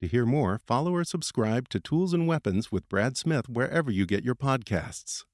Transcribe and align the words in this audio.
To 0.00 0.08
hear 0.08 0.24
more, 0.24 0.58
follow 0.66 0.94
or 0.94 1.04
subscribe 1.04 1.68
to 1.68 1.78
Tools 1.78 2.14
and 2.14 2.26
Weapons 2.26 2.72
with 2.72 2.88
Brad 2.88 3.18
Smith 3.18 3.50
wherever 3.50 3.90
you 3.90 4.06
get 4.06 4.24
your 4.24 4.34
podcasts. 4.34 5.24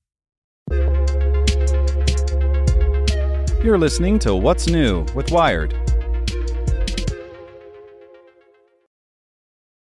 You're 3.63 3.79
listening 3.79 4.19
to 4.21 4.35
What's 4.35 4.67
New 4.67 5.07
with 5.15 5.31
Wired. 5.31 5.73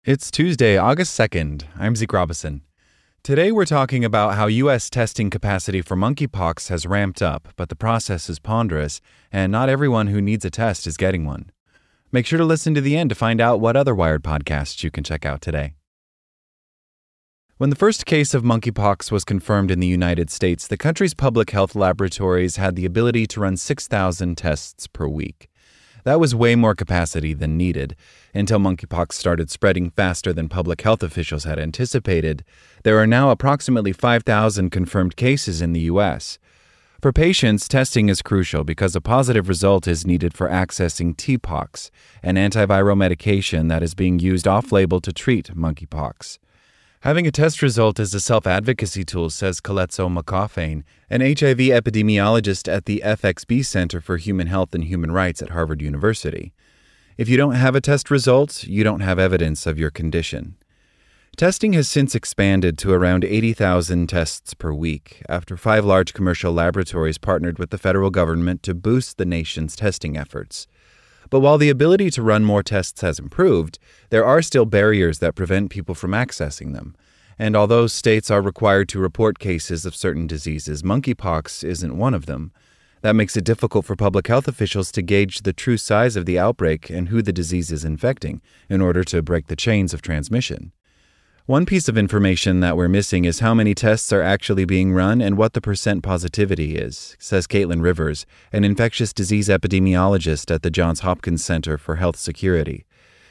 It's 0.04 0.30
Tuesday, 0.30 0.76
August 0.76 1.18
2nd. 1.18 1.64
I'm 1.78 1.96
Zeke 1.96 2.12
Robison. 2.12 2.60
Today 3.22 3.52
we're 3.52 3.64
talking 3.64 4.04
about 4.04 4.34
how 4.34 4.48
U.S. 4.48 4.90
testing 4.90 5.30
capacity 5.30 5.80
for 5.80 5.96
monkeypox 5.96 6.68
has 6.68 6.84
ramped 6.84 7.22
up, 7.22 7.48
but 7.56 7.70
the 7.70 7.74
process 7.74 8.28
is 8.28 8.38
ponderous, 8.38 9.00
and 9.32 9.50
not 9.50 9.70
everyone 9.70 10.08
who 10.08 10.20
needs 10.20 10.44
a 10.44 10.50
test 10.50 10.86
is 10.86 10.98
getting 10.98 11.24
one. 11.24 11.50
Make 12.14 12.26
sure 12.26 12.38
to 12.38 12.44
listen 12.44 12.74
to 12.76 12.80
the 12.80 12.96
end 12.96 13.10
to 13.10 13.16
find 13.16 13.40
out 13.40 13.58
what 13.58 13.74
other 13.74 13.92
Wired 13.92 14.22
podcasts 14.22 14.84
you 14.84 14.90
can 14.92 15.02
check 15.02 15.26
out 15.26 15.40
today. 15.40 15.74
When 17.56 17.70
the 17.70 17.76
first 17.76 18.06
case 18.06 18.34
of 18.34 18.44
monkeypox 18.44 19.10
was 19.10 19.24
confirmed 19.24 19.72
in 19.72 19.80
the 19.80 19.88
United 19.88 20.30
States, 20.30 20.68
the 20.68 20.76
country's 20.76 21.12
public 21.12 21.50
health 21.50 21.74
laboratories 21.74 22.54
had 22.54 22.76
the 22.76 22.84
ability 22.84 23.26
to 23.26 23.40
run 23.40 23.56
6,000 23.56 24.38
tests 24.38 24.86
per 24.86 25.08
week. 25.08 25.48
That 26.04 26.20
was 26.20 26.36
way 26.36 26.54
more 26.54 26.76
capacity 26.76 27.34
than 27.34 27.56
needed. 27.56 27.96
Until 28.32 28.60
monkeypox 28.60 29.14
started 29.14 29.50
spreading 29.50 29.90
faster 29.90 30.32
than 30.32 30.48
public 30.48 30.82
health 30.82 31.02
officials 31.02 31.42
had 31.42 31.58
anticipated, 31.58 32.44
there 32.84 33.00
are 33.00 33.08
now 33.08 33.30
approximately 33.30 33.92
5,000 33.92 34.70
confirmed 34.70 35.16
cases 35.16 35.60
in 35.60 35.72
the 35.72 35.88
U.S. 35.90 36.38
For 37.04 37.12
patients, 37.12 37.68
testing 37.68 38.08
is 38.08 38.22
crucial 38.22 38.64
because 38.64 38.96
a 38.96 39.00
positive 39.02 39.46
result 39.46 39.86
is 39.86 40.06
needed 40.06 40.32
for 40.32 40.48
accessing 40.48 41.14
TPOXX, 41.14 41.90
an 42.22 42.36
antiviral 42.36 42.96
medication 42.96 43.68
that 43.68 43.82
is 43.82 43.94
being 43.94 44.18
used 44.18 44.48
off 44.48 44.72
label 44.72 45.02
to 45.02 45.12
treat 45.12 45.54
monkeypox. 45.54 46.38
Having 47.00 47.26
a 47.26 47.30
test 47.30 47.60
result 47.60 48.00
is 48.00 48.14
a 48.14 48.20
self 48.20 48.46
advocacy 48.46 49.04
tool, 49.04 49.28
says 49.28 49.60
Keletso 49.60 50.08
Makofane, 50.08 50.82
an 51.10 51.20
HIV 51.20 51.68
epidemiologist 51.78 52.72
at 52.72 52.86
the 52.86 53.02
FXB 53.04 53.66
Center 53.66 54.00
for 54.00 54.16
Human 54.16 54.46
Health 54.46 54.74
and 54.74 54.84
Human 54.84 55.12
Rights 55.12 55.42
at 55.42 55.50
Harvard 55.50 55.82
University. 55.82 56.54
If 57.18 57.28
you 57.28 57.36
don't 57.36 57.56
have 57.56 57.74
a 57.74 57.82
test 57.82 58.10
result, 58.10 58.64
you 58.64 58.82
don't 58.82 59.00
have 59.00 59.18
evidence 59.18 59.66
of 59.66 59.78
your 59.78 59.90
condition. 59.90 60.56
Testing 61.36 61.72
has 61.72 61.88
since 61.88 62.14
expanded 62.14 62.78
to 62.78 62.92
around 62.92 63.24
80,000 63.24 64.06
tests 64.08 64.54
per 64.54 64.72
week 64.72 65.20
after 65.28 65.56
five 65.56 65.84
large 65.84 66.14
commercial 66.14 66.52
laboratories 66.52 67.18
partnered 67.18 67.58
with 67.58 67.70
the 67.70 67.78
federal 67.78 68.10
government 68.10 68.62
to 68.62 68.72
boost 68.72 69.18
the 69.18 69.24
nation's 69.24 69.74
testing 69.74 70.16
efforts. 70.16 70.68
But 71.30 71.40
while 71.40 71.58
the 71.58 71.70
ability 71.70 72.12
to 72.12 72.22
run 72.22 72.44
more 72.44 72.62
tests 72.62 73.00
has 73.00 73.18
improved, 73.18 73.80
there 74.10 74.24
are 74.24 74.42
still 74.42 74.64
barriers 74.64 75.18
that 75.18 75.34
prevent 75.34 75.70
people 75.70 75.96
from 75.96 76.12
accessing 76.12 76.72
them. 76.72 76.94
And 77.36 77.56
although 77.56 77.88
states 77.88 78.30
are 78.30 78.40
required 78.40 78.88
to 78.90 79.00
report 79.00 79.40
cases 79.40 79.84
of 79.84 79.96
certain 79.96 80.28
diseases, 80.28 80.84
monkeypox 80.84 81.64
isn't 81.64 81.98
one 81.98 82.14
of 82.14 82.26
them. 82.26 82.52
That 83.00 83.16
makes 83.16 83.36
it 83.36 83.44
difficult 83.44 83.86
for 83.86 83.96
public 83.96 84.28
health 84.28 84.46
officials 84.46 84.92
to 84.92 85.02
gauge 85.02 85.42
the 85.42 85.52
true 85.52 85.78
size 85.78 86.14
of 86.14 86.26
the 86.26 86.38
outbreak 86.38 86.90
and 86.90 87.08
who 87.08 87.22
the 87.22 87.32
disease 87.32 87.72
is 87.72 87.84
infecting 87.84 88.40
in 88.68 88.80
order 88.80 89.02
to 89.02 89.20
break 89.20 89.48
the 89.48 89.56
chains 89.56 89.92
of 89.92 90.00
transmission. 90.00 90.70
One 91.46 91.66
piece 91.66 91.90
of 91.90 91.98
information 91.98 92.60
that 92.60 92.74
we're 92.74 92.88
missing 92.88 93.26
is 93.26 93.40
how 93.40 93.52
many 93.52 93.74
tests 93.74 94.14
are 94.14 94.22
actually 94.22 94.64
being 94.64 94.94
run 94.94 95.20
and 95.20 95.36
what 95.36 95.52
the 95.52 95.60
percent 95.60 96.02
positivity 96.02 96.74
is, 96.74 97.18
says 97.18 97.46
Caitlin 97.46 97.82
Rivers, 97.82 98.24
an 98.50 98.64
infectious 98.64 99.12
disease 99.12 99.50
epidemiologist 99.50 100.50
at 100.50 100.62
the 100.62 100.70
Johns 100.70 101.00
Hopkins 101.00 101.44
Center 101.44 101.76
for 101.76 101.96
Health 101.96 102.16
Security. 102.16 102.86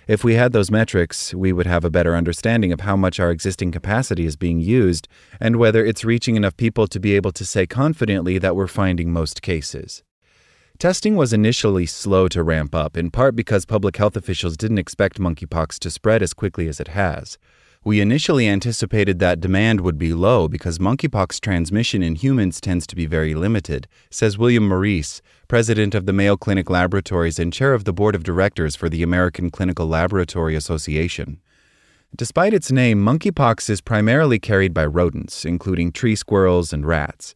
If 0.07 0.23
we 0.23 0.35
had 0.35 0.53
those 0.53 0.69
metrics, 0.69 1.33
we 1.33 1.51
would 1.51 1.65
have 1.65 1.83
a 1.83 1.89
better 1.89 2.15
understanding 2.15 2.71
of 2.71 2.81
how 2.81 2.95
much 2.95 3.19
our 3.19 3.31
existing 3.31 3.71
capacity 3.71 4.27
is 4.27 4.35
being 4.35 4.59
used 4.59 5.07
and 5.39 5.55
whether 5.55 5.83
it's 5.83 6.05
reaching 6.05 6.35
enough 6.35 6.55
people 6.55 6.85
to 6.85 6.99
be 6.99 7.15
able 7.15 7.31
to 7.31 7.43
say 7.43 7.65
confidently 7.65 8.37
that 8.37 8.55
we're 8.55 8.67
finding 8.67 9.11
most 9.11 9.41
cases. 9.41 10.03
Testing 10.77 11.15
was 11.15 11.33
initially 11.33 11.87
slow 11.87 12.27
to 12.27 12.43
ramp 12.43 12.75
up, 12.75 12.95
in 12.95 13.09
part 13.09 13.35
because 13.35 13.65
public 13.65 13.97
health 13.97 14.15
officials 14.15 14.55
didn't 14.55 14.77
expect 14.77 15.19
monkeypox 15.19 15.79
to 15.79 15.89
spread 15.89 16.21
as 16.21 16.35
quickly 16.35 16.67
as 16.67 16.79
it 16.79 16.89
has. 16.89 17.39
We 17.85 17.99
initially 17.99 18.47
anticipated 18.47 19.19
that 19.19 19.41
demand 19.41 19.81
would 19.81 19.97
be 19.97 20.13
low 20.13 20.47
because 20.47 20.79
monkeypox 20.79 21.41
transmission 21.41 22.01
in 22.01 22.15
humans 22.15 22.61
tends 22.61 22.87
to 22.87 22.95
be 22.95 23.05
very 23.05 23.33
limited, 23.33 23.89
says 24.09 24.37
William 24.37 24.65
Morice, 24.69 25.21
president 25.49 25.93
of 25.93 26.05
the 26.05 26.13
Mayo 26.13 26.37
Clinic 26.37 26.69
Laboratories 26.69 27.39
and 27.39 27.51
chair 27.51 27.73
of 27.73 27.83
the 27.83 27.91
board 27.91 28.15
of 28.15 28.23
directors 28.23 28.77
for 28.77 28.87
the 28.87 29.03
American 29.03 29.51
Clinical 29.51 29.85
Laboratory 29.85 30.55
Association. 30.55 31.41
Despite 32.15 32.53
its 32.53 32.71
name, 32.71 33.03
monkeypox 33.03 33.69
is 33.69 33.81
primarily 33.81 34.39
carried 34.39 34.73
by 34.73 34.85
rodents, 34.85 35.43
including 35.43 35.91
tree 35.91 36.15
squirrels 36.15 36.71
and 36.71 36.85
rats. 36.85 37.35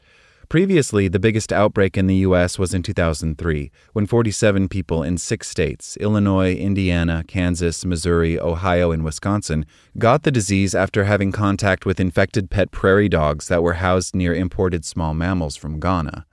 Previously, 0.50 1.10
the 1.10 1.20
biggest 1.20 1.52
outbreak 1.52 1.98
in 1.98 2.08
the 2.08 2.24
U.S. 2.28 2.58
was 2.58 2.74
in 2.74 2.82
2003, 2.82 3.70
when 3.92 4.06
47 4.06 4.70
people 4.70 5.04
in 5.04 5.18
six 5.18 5.50
states 5.50 5.98
Illinois, 5.98 6.56
Indiana, 6.56 7.26
Kansas, 7.28 7.84
Missouri, 7.84 8.40
Ohio, 8.40 8.92
and 8.92 9.04
Wisconsin 9.04 9.66
got 9.98 10.24
the 10.24 10.32
disease 10.32 10.74
after 10.74 11.04
having 11.04 11.34
contact 11.34 11.86
with 11.86 12.00
infected 12.00 12.50
pet 12.50 12.72
prairie 12.72 13.10
dogs 13.10 13.50
that 13.50 13.62
were 13.62 13.74
housed 13.74 14.16
near 14.16 14.34
imported 14.34 14.86
small 14.86 15.14
mammals 15.14 15.58
from 15.58 15.82
Ghana. 15.82 16.26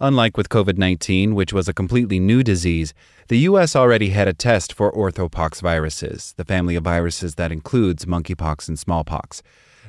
Unlike 0.00 0.38
with 0.38 0.48
COVID 0.48 0.78
19, 0.78 1.34
which 1.34 1.52
was 1.52 1.68
a 1.68 1.74
completely 1.74 2.18
new 2.18 2.42
disease, 2.42 2.94
the 3.28 3.40
U.S. 3.40 3.76
already 3.76 4.08
had 4.08 4.28
a 4.28 4.32
test 4.32 4.72
for 4.72 4.90
orthopox 4.90 5.60
viruses, 5.60 6.32
the 6.38 6.46
family 6.46 6.74
of 6.74 6.84
viruses 6.84 7.34
that 7.34 7.52
includes 7.52 8.06
monkeypox 8.06 8.66
and 8.68 8.78
smallpox. 8.78 9.42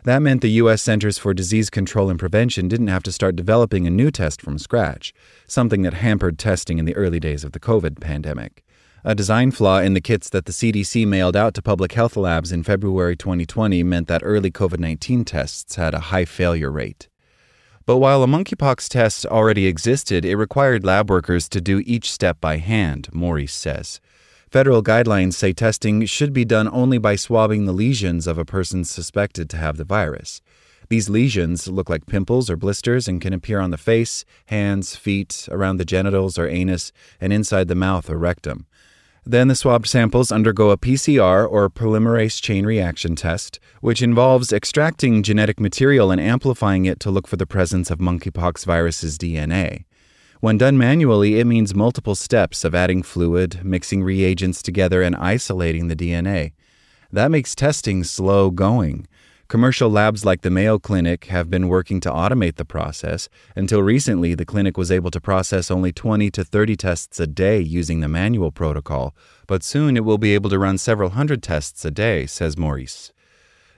That 0.05 0.21
meant 0.21 0.41
the 0.41 0.51
U.S. 0.51 0.81
Centers 0.81 1.17
for 1.17 1.33
Disease 1.33 1.69
Control 1.69 2.09
and 2.09 2.19
Prevention 2.19 2.67
didn't 2.67 2.87
have 2.87 3.03
to 3.03 3.11
start 3.11 3.37
developing 3.37 3.87
a 3.87 3.89
new 3.89 4.11
test 4.11 4.41
from 4.41 4.57
scratch, 4.57 5.13
something 5.47 5.81
that 5.83 5.93
hampered 5.93 6.37
testing 6.37 6.77
in 6.77 6.83
the 6.83 6.95
early 6.97 7.21
days 7.21 7.45
of 7.45 7.53
the 7.53 7.59
COVID 7.59 8.01
pandemic. 8.01 8.65
A 9.05 9.15
design 9.15 9.51
flaw 9.51 9.79
in 9.79 9.93
the 9.93 10.01
kits 10.01 10.29
that 10.31 10.43
the 10.45 10.51
CDC 10.51 11.07
mailed 11.07 11.37
out 11.37 11.53
to 11.53 11.61
public 11.61 11.93
health 11.93 12.17
labs 12.17 12.51
in 12.51 12.63
February 12.63 13.15
2020 13.15 13.81
meant 13.83 14.09
that 14.09 14.21
early 14.25 14.51
COVID 14.51 14.79
19 14.79 15.23
tests 15.23 15.75
had 15.75 15.93
a 15.93 16.11
high 16.11 16.25
failure 16.25 16.71
rate. 16.71 17.07
But 17.85 17.99
while 17.99 18.23
a 18.23 18.27
monkeypox 18.27 18.89
test 18.89 19.25
already 19.25 19.67
existed, 19.67 20.25
it 20.25 20.35
required 20.35 20.83
lab 20.83 21.09
workers 21.09 21.47
to 21.49 21.61
do 21.61 21.81
each 21.85 22.11
step 22.11 22.41
by 22.41 22.57
hand, 22.57 23.07
Morice 23.13 23.53
says. 23.53 24.01
Federal 24.53 24.83
guidelines 24.83 25.33
say 25.33 25.51
testing 25.51 26.05
should 26.05 26.31
be 26.31 26.45
done 26.45 26.69
only 26.71 26.99
by 26.99 27.15
swabbing 27.15 27.65
the 27.65 27.71
lesions 27.71 28.27
of 28.27 28.37
a 28.37 28.45
person 28.45 28.83
suspected 28.83 29.49
to 29.49 29.57
have 29.57 29.77
the 29.77 29.83
virus. 29.83 30.43
These 30.89 31.09
lesions 31.09 31.67
look 31.67 31.89
like 31.89 32.05
pimples 32.05 32.51
or 32.51 32.55
blisters 32.55 33.07
and 33.07 33.19
can 33.19 33.33
appear 33.33 33.59
on 33.59 33.71
the 33.71 33.79
face, 33.79 34.25
hands, 34.45 34.95
feet, 34.95 35.47
around 35.49 35.77
the 35.77 35.85
genitals 35.85 36.37
or 36.37 36.47
anus, 36.47 36.91
and 37.19 37.33
inside 37.33 37.67
the 37.67 37.73
mouth 37.73 38.11
or 38.11 38.17
rectum. 38.19 38.67
Then 39.25 39.47
the 39.47 39.55
swabbed 39.55 39.87
samples 39.87 40.31
undergo 40.31 40.69
a 40.69 40.77
PCR 40.77 41.49
or 41.49 41.67
polymerase 41.67 42.39
chain 42.39 42.63
reaction 42.63 43.15
test, 43.15 43.59
which 43.81 44.03
involves 44.03 44.53
extracting 44.53 45.23
genetic 45.23 45.59
material 45.59 46.11
and 46.11 46.21
amplifying 46.21 46.85
it 46.85 46.99
to 46.99 47.09
look 47.09 47.25
for 47.25 47.37
the 47.37 47.47
presence 47.47 47.89
of 47.89 47.97
monkeypox 47.97 48.67
virus's 48.67 49.17
DNA. 49.17 49.85
When 50.43 50.57
done 50.57 50.77
manually, 50.77 51.39
it 51.39 51.47
means 51.47 51.73
multiple 51.73 52.15
steps 52.15 52.65
of 52.65 52.75
adding 52.75 53.01
fluid, 53.01 53.63
mixing 53.63 54.03
reagents 54.03 54.61
together, 54.61 55.01
and 55.01 55.15
isolating 55.15 55.87
the 55.87 55.95
DNA. 55.95 56.51
That 57.13 57.31
makes 57.31 57.55
testing 57.55 58.03
slow 58.03 58.51
going. 58.51 59.07
Commercial 59.47 59.89
labs 59.89 60.25
like 60.25 60.41
the 60.41 60.49
Mayo 60.49 60.79
Clinic 60.79 61.27
have 61.27 61.49
been 61.49 61.69
working 61.69 62.01
to 62.01 62.11
automate 62.11 62.57
the 62.57 62.65
process. 62.65 63.29
Until 63.55 63.81
recently, 63.81 64.35
the 64.35 64.43
clinic 64.43 64.75
was 64.75 64.91
able 64.91 65.11
to 65.11 65.21
process 65.21 65.71
only 65.71 65.93
20 65.93 66.29
to 66.31 66.43
30 66.43 66.75
tests 66.75 67.21
a 67.21 67.25
day 67.25 67.61
using 67.61 68.01
the 68.01 68.09
manual 68.09 68.51
protocol, 68.51 69.15
but 69.47 69.63
soon 69.63 69.95
it 69.95 70.03
will 70.03 70.17
be 70.17 70.33
able 70.33 70.49
to 70.49 70.59
run 70.59 70.77
several 70.77 71.11
hundred 71.11 71.41
tests 71.41 71.85
a 71.85 71.91
day, 71.91 72.25
says 72.25 72.57
Morice. 72.57 73.13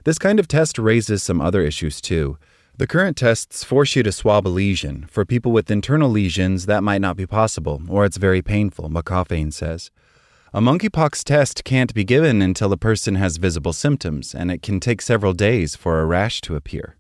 This 0.03 0.17
kind 0.17 0.39
of 0.39 0.47
test 0.47 0.79
raises 0.79 1.21
some 1.21 1.41
other 1.41 1.61
issues 1.61 2.01
too. 2.01 2.39
The 2.77 2.87
current 2.87 3.15
tests 3.15 3.63
force 3.63 3.95
you 3.95 4.03
to 4.03 4.11
swab 4.11 4.45
a 4.45 4.49
lesion. 4.49 5.05
For 5.09 5.23
people 5.23 5.53
with 5.53 5.71
internal 5.71 6.09
lesions, 6.09 6.65
that 6.65 6.83
might 6.83 6.99
not 6.99 7.15
be 7.15 7.25
possible, 7.25 7.81
or 7.87 8.03
it's 8.03 8.17
very 8.17 8.41
painful, 8.41 8.89
Makofane 8.89 9.53
says. 9.53 9.91
A 10.53 10.59
monkeypox 10.59 11.23
test 11.23 11.63
can't 11.63 11.93
be 11.93 12.03
given 12.03 12.41
until 12.41 12.73
a 12.73 12.77
person 12.77 13.15
has 13.15 13.37
visible 13.37 13.71
symptoms, 13.71 14.35
and 14.35 14.51
it 14.51 14.61
can 14.61 14.81
take 14.81 15.01
several 15.01 15.31
days 15.31 15.73
for 15.77 16.01
a 16.01 16.05
rash 16.05 16.41
to 16.41 16.57
appear. 16.57 16.97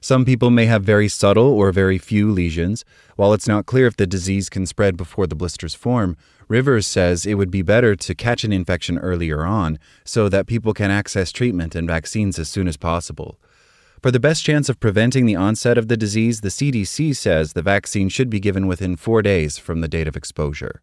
Some 0.00 0.24
people 0.24 0.50
may 0.50 0.66
have 0.66 0.84
very 0.84 1.08
subtle 1.08 1.48
or 1.48 1.72
very 1.72 1.98
few 1.98 2.30
lesions. 2.30 2.84
While 3.16 3.32
it's 3.32 3.48
not 3.48 3.66
clear 3.66 3.88
if 3.88 3.96
the 3.96 4.06
disease 4.06 4.48
can 4.48 4.64
spread 4.64 4.96
before 4.96 5.26
the 5.26 5.34
blisters 5.34 5.74
form, 5.74 6.16
Rivers 6.46 6.86
says 6.86 7.26
it 7.26 7.34
would 7.34 7.50
be 7.50 7.62
better 7.62 7.96
to 7.96 8.14
catch 8.14 8.44
an 8.44 8.52
infection 8.52 8.96
earlier 8.98 9.44
on 9.44 9.80
so 10.04 10.28
that 10.28 10.46
people 10.46 10.72
can 10.72 10.92
access 10.92 11.32
treatment 11.32 11.74
and 11.74 11.88
vaccines 11.88 12.38
as 12.38 12.48
soon 12.48 12.68
as 12.68 12.76
possible. 12.76 13.40
For 14.06 14.12
the 14.12 14.20
best 14.20 14.44
chance 14.44 14.68
of 14.68 14.78
preventing 14.78 15.26
the 15.26 15.34
onset 15.34 15.76
of 15.76 15.88
the 15.88 15.96
disease, 15.96 16.40
the 16.40 16.48
CDC 16.48 17.16
says 17.16 17.54
the 17.54 17.60
vaccine 17.60 18.08
should 18.08 18.30
be 18.30 18.38
given 18.38 18.68
within 18.68 18.94
four 18.94 19.20
days 19.20 19.58
from 19.58 19.80
the 19.80 19.88
date 19.88 20.06
of 20.06 20.14
exposure. 20.14 20.80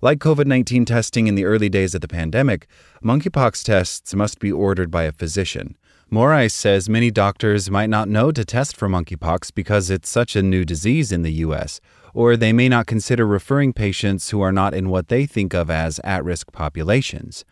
Like 0.00 0.20
COVID 0.20 0.46
19 0.46 0.86
testing 0.86 1.26
in 1.26 1.34
the 1.34 1.44
early 1.44 1.68
days 1.68 1.94
of 1.94 2.00
the 2.00 2.08
pandemic, 2.08 2.66
monkeypox 3.04 3.62
tests 3.62 4.14
must 4.14 4.38
be 4.38 4.50
ordered 4.50 4.90
by 4.90 5.02
a 5.02 5.12
physician. 5.12 5.76
Morice 6.08 6.54
says 6.54 6.88
many 6.88 7.10
doctors 7.10 7.70
might 7.70 7.90
not 7.90 8.08
know 8.08 8.32
to 8.32 8.42
test 8.42 8.74
for 8.74 8.88
monkeypox 8.88 9.52
because 9.54 9.90
it's 9.90 10.08
such 10.08 10.34
a 10.34 10.42
new 10.42 10.64
disease 10.64 11.12
in 11.12 11.20
the 11.20 11.44
U.S., 11.44 11.78
or 12.14 12.38
they 12.38 12.54
may 12.54 12.70
not 12.70 12.86
consider 12.86 13.26
referring 13.26 13.74
patients 13.74 14.30
who 14.30 14.40
are 14.40 14.50
not 14.50 14.72
in 14.72 14.88
what 14.88 15.08
they 15.08 15.26
think 15.26 15.52
of 15.52 15.68
as 15.68 16.00
at 16.04 16.24
risk 16.24 16.52
populations. 16.52 17.44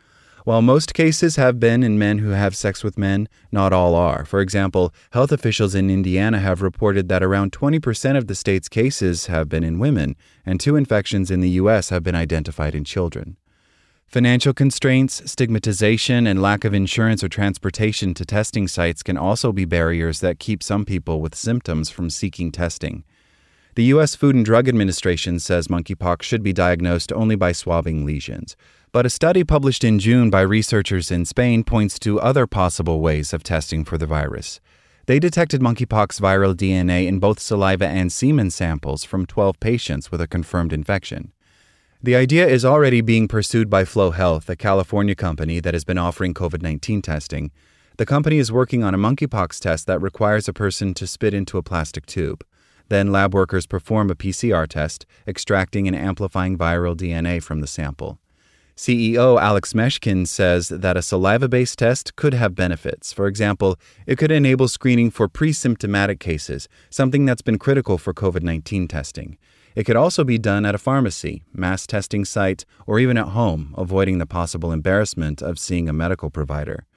While 0.49 0.63
most 0.63 0.95
cases 0.95 1.37
have 1.37 1.61
been 1.61 1.83
in 1.83 1.99
men 1.99 2.21
who 2.21 2.31
have 2.31 2.57
sex 2.57 2.83
with 2.83 2.97
men, 2.97 3.29
not 3.53 3.75
all 3.75 3.95
are. 3.95 4.25
For 4.25 4.41
example, 4.41 4.95
health 5.11 5.31
officials 5.31 5.75
in 5.75 5.91
Indiana 5.91 6.39
have 6.39 6.63
reported 6.63 7.11
that 7.11 7.23
around 7.23 7.53
20% 7.53 8.17
of 8.17 8.29
the 8.29 8.35
state's 8.35 8.67
cases 8.67 9.27
have 9.27 9.51
been 9.51 9.63
in 9.63 9.79
women, 9.79 10.17
and 10.47 10.59
two 10.59 10.75
infections 10.75 11.31
in 11.31 11.41
the 11.41 11.51
U.S. 11.61 11.91
have 11.91 12.03
been 12.03 12.15
identified 12.15 12.75
in 12.75 12.85
children. 12.85 13.37
Financial 14.07 14.55
constraints, 14.55 15.31
stigmatization, 15.31 16.27
and 16.27 16.41
lack 16.41 16.65
of 16.65 16.73
insurance 16.73 17.23
or 17.23 17.29
transportation 17.29 18.15
to 18.15 18.25
testing 18.25 18.67
sites 18.67 19.03
can 19.03 19.19
also 19.19 19.53
be 19.53 19.67
barriers 19.67 20.21
that 20.21 20.39
keep 20.39 20.63
some 20.63 20.87
people 20.87 21.21
with 21.21 21.35
symptoms 21.35 21.91
from 21.91 22.09
seeking 22.09 22.51
testing. 22.51 23.05
The 23.79 23.95
U.S. 23.95 24.17
Food 24.17 24.35
and 24.35 24.45
Drug 24.45 24.69
Administration 24.69 25.39
says 25.39 25.69
monkeypox 25.69 26.23
should 26.23 26.43
be 26.43 26.53
diagnosed 26.53 27.13
only 27.13 27.37
by 27.37 27.53
swabbing 27.53 28.05
lesions. 28.05 28.57
But 28.91 29.07
a 29.07 29.09
study 29.09 29.45
published 29.45 29.85
in 29.85 30.01
June 30.01 30.31
by 30.31 30.41
researchers 30.41 31.13
in 31.13 31.25
Spain 31.25 31.63
points 31.63 31.97
to 32.01 32.21
other 32.21 32.49
possible 32.49 32.99
ways 33.01 33.33
of 33.33 33.45
testing 33.45 33.85
for 33.85 33.97
the 33.97 34.05
virus. 34.05 34.59
They 35.07 35.21
detected 35.21 35.61
monkeypox 35.61 36.21
viral 36.21 36.57
DNA 36.57 37.07
in 37.07 37.21
both 37.21 37.39
saliva 37.39 37.87
and 37.87 38.11
semen 38.11 38.51
samples 38.51 39.05
from 39.05 39.27
12 39.27 39.61
patients 39.61 40.11
with 40.11 40.21
a 40.21 40.27
confirmed 40.27 40.73
infection. 40.73 41.31
The 42.03 42.17
idea 42.17 42.49
is 42.49 42.65
already 42.65 43.01
being 43.01 43.29
pursued 43.29 43.71
by 43.71 43.85
Flow 43.85 44.11
Health, 44.11 44.51
a 44.51 44.57
California 44.57 45.15
company 45.15 45.61
that 45.61 45.75
has 45.75 45.85
been 45.85 45.99
offering 45.99 46.35
COVID 46.35 46.63
19 46.63 47.01
testing. 47.01 47.53
The 47.97 48.07
company 48.07 48.39
is 48.39 48.51
working 48.51 48.83
on 48.83 48.93
a 48.93 48.99
monkeypox 48.99 49.61
test 49.61 49.87
that 49.87 50.03
requires 50.03 50.49
a 50.49 50.53
person 50.53 50.95
to 50.95 51.07
spit 51.07 51.33
into 51.33 51.59
a 51.59 51.63
plastic 51.63 52.07
tube. 52.07 52.45
Then 52.89 53.13
lab 53.13 53.35
workers 53.35 53.67
perform 53.67 54.11
a 54.11 54.15
PCR 54.15 54.67
test, 54.67 55.07
extracting 55.27 55.87
and 55.87 55.97
amplifying 55.97 56.57
viral 56.57 56.97
DNA 56.97 57.43
from 57.43 57.61
the 57.61 57.67
sample. 57.67 58.19
CEO 58.79 59.41
Alex 59.41 59.75
Meshkin 59.75 60.25
says 60.25 60.69
that 60.69 60.97
a 60.97 61.03
saliva 61.03 61.49
based 61.49 61.81
test 61.81 62.15
could 62.15 62.33
have 62.33 62.55
benefits. 62.55 63.13
For 63.13 63.27
example, 63.27 63.77
it 64.07 64.19
could 64.19 64.31
enable 64.31 64.69
screening 64.69 65.11
for 65.11 65.29
pre 65.29 65.53
symptomatic 65.53 66.21
cases, 66.21 66.69
something 66.89 67.25
that's 67.25 67.43
been 67.43 67.59
critical 67.59 67.99
for 67.99 68.15
COVID 68.15 68.43
19 68.43 68.87
testing. 68.87 69.37
It 69.75 69.85
could 69.85 69.97
also 69.97 70.25
be 70.25 70.39
done 70.39 70.65
at 70.65 70.75
a 70.75 70.79
pharmacy, 70.79 71.45
mass 71.53 71.87
testing 71.87 72.25
site, 72.25 72.65
or 72.87 72.99
even 72.99 73.17
at 73.17 73.29
home, 73.29 73.75
avoiding 73.77 74.19
the 74.19 74.27
possible 74.27 74.73
embarrassment 74.73 75.43
of 75.43 75.59
seeing 75.59 75.89
a 75.89 75.93
medical 75.93 76.31
provider. 76.31 76.88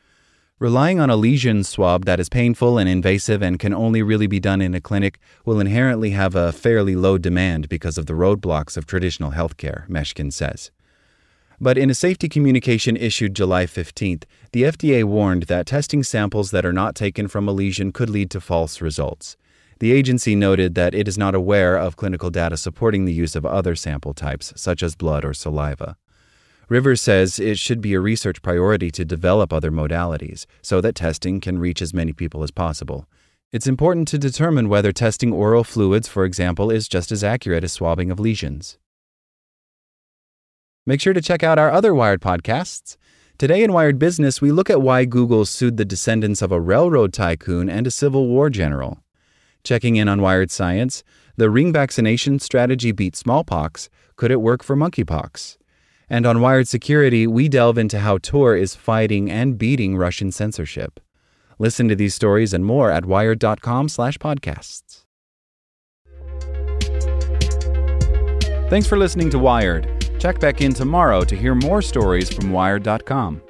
Relying 0.61 0.99
on 0.99 1.09
a 1.09 1.15
lesion 1.15 1.63
swab 1.63 2.05
that 2.05 2.19
is 2.19 2.29
painful 2.29 2.77
and 2.77 2.87
invasive 2.87 3.41
and 3.41 3.57
can 3.57 3.73
only 3.73 4.03
really 4.03 4.27
be 4.27 4.39
done 4.39 4.61
in 4.61 4.75
a 4.75 4.79
clinic 4.79 5.17
will 5.43 5.59
inherently 5.59 6.11
have 6.11 6.35
a 6.35 6.51
fairly 6.51 6.95
low 6.95 7.17
demand 7.17 7.67
because 7.67 7.97
of 7.97 8.05
the 8.05 8.13
roadblocks 8.13 8.77
of 8.77 8.85
traditional 8.85 9.31
healthcare, 9.31 9.89
Meshkin 9.89 10.29
says. 10.29 10.69
But 11.59 11.79
in 11.79 11.89
a 11.89 11.95
safety 11.95 12.29
communication 12.29 12.95
issued 12.95 13.35
July 13.35 13.65
15th, 13.65 14.25
the 14.51 14.61
FDA 14.61 15.03
warned 15.03 15.47
that 15.47 15.65
testing 15.65 16.03
samples 16.03 16.51
that 16.51 16.63
are 16.63 16.71
not 16.71 16.93
taken 16.93 17.27
from 17.27 17.47
a 17.47 17.51
lesion 17.51 17.91
could 17.91 18.11
lead 18.11 18.29
to 18.29 18.39
false 18.39 18.81
results. 18.81 19.37
The 19.79 19.91
agency 19.91 20.35
noted 20.35 20.75
that 20.75 20.93
it 20.93 21.07
is 21.07 21.17
not 21.17 21.33
aware 21.33 21.75
of 21.75 21.95
clinical 21.95 22.29
data 22.29 22.55
supporting 22.55 23.05
the 23.05 23.13
use 23.13 23.35
of 23.35 23.47
other 23.47 23.75
sample 23.75 24.13
types, 24.13 24.53
such 24.55 24.83
as 24.83 24.95
blood 24.95 25.25
or 25.25 25.33
saliva. 25.33 25.97
Rivers 26.71 27.01
says 27.01 27.37
it 27.37 27.59
should 27.59 27.81
be 27.81 27.93
a 27.95 27.99
research 27.99 28.41
priority 28.41 28.89
to 28.91 29.03
develop 29.03 29.51
other 29.51 29.71
modalities 29.71 30.45
so 30.61 30.79
that 30.79 30.95
testing 30.95 31.41
can 31.41 31.59
reach 31.59 31.81
as 31.81 31.93
many 31.93 32.13
people 32.13 32.43
as 32.43 32.51
possible. 32.51 33.09
It's 33.51 33.67
important 33.67 34.07
to 34.07 34.17
determine 34.17 34.69
whether 34.69 34.93
testing 34.93 35.33
oral 35.33 35.65
fluids, 35.65 36.07
for 36.07 36.23
example, 36.23 36.71
is 36.71 36.87
just 36.87 37.11
as 37.11 37.25
accurate 37.25 37.65
as 37.65 37.73
swabbing 37.73 38.09
of 38.09 38.21
lesions. 38.21 38.77
Make 40.85 41.01
sure 41.01 41.11
to 41.11 41.21
check 41.21 41.43
out 41.43 41.59
our 41.59 41.69
other 41.69 41.93
Wired 41.93 42.21
podcasts. 42.21 42.95
Today 43.37 43.65
in 43.65 43.73
Wired 43.73 43.99
Business, 43.99 44.39
we 44.39 44.53
look 44.53 44.69
at 44.69 44.81
why 44.81 45.03
Google 45.03 45.43
sued 45.43 45.75
the 45.75 45.83
descendants 45.83 46.41
of 46.41 46.53
a 46.53 46.61
railroad 46.61 47.11
tycoon 47.11 47.69
and 47.69 47.85
a 47.85 47.91
Civil 47.91 48.29
War 48.29 48.49
general. 48.49 49.03
Checking 49.65 49.97
in 49.97 50.07
on 50.07 50.21
Wired 50.21 50.51
Science, 50.51 51.03
the 51.35 51.49
ring 51.49 51.73
vaccination 51.73 52.39
strategy 52.39 52.93
beat 52.93 53.17
smallpox. 53.17 53.89
Could 54.15 54.31
it 54.31 54.39
work 54.39 54.63
for 54.63 54.77
monkeypox? 54.77 55.57
And 56.11 56.25
on 56.25 56.41
Wired 56.41 56.67
Security, 56.67 57.25
we 57.25 57.47
delve 57.47 57.77
into 57.77 57.99
how 57.99 58.17
Tor 58.17 58.53
is 58.53 58.75
fighting 58.75 59.31
and 59.31 59.57
beating 59.57 59.95
Russian 59.95 60.29
censorship. 60.29 60.99
Listen 61.57 61.87
to 61.87 61.95
these 61.95 62.13
stories 62.13 62.53
and 62.53 62.65
more 62.65 62.91
at 62.91 63.05
wired.com/podcasts. 63.05 65.05
Thanks 68.69 68.87
for 68.87 68.97
listening 68.97 69.29
to 69.29 69.39
Wired. 69.39 69.87
Check 70.19 70.41
back 70.41 70.59
in 70.59 70.73
tomorrow 70.73 71.23
to 71.23 71.33
hear 71.33 71.55
more 71.55 71.81
stories 71.81 72.29
from 72.29 72.51
Wired.com. 72.51 73.41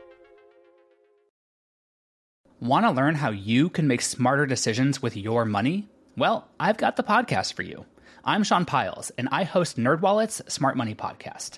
Want 2.59 2.85
to 2.85 2.91
learn 2.91 3.15
how 3.15 3.31
you 3.31 3.69
can 3.69 3.87
make 3.87 4.03
smarter 4.03 4.45
decisions 4.45 5.01
with 5.01 5.17
your 5.17 5.45
money? 5.45 5.89
Well, 6.15 6.47
I've 6.59 6.77
got 6.77 6.95
the 6.95 7.03
podcast 7.03 7.53
for 7.53 7.63
you. 7.63 7.85
I'm 8.23 8.43
Sean 8.43 8.65
Pyles, 8.65 9.09
and 9.17 9.27
I 9.31 9.45
host 9.45 9.77
NerdWallet's 9.77 10.43
Smart 10.53 10.77
Money 10.77 10.93
Podcast. 10.93 11.57